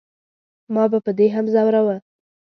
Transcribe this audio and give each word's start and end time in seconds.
ما 0.73 0.83
به 0.91 0.99
په 1.05 1.11
دې 1.17 1.27
هم 1.35 1.45
زوراوه. 1.53 1.97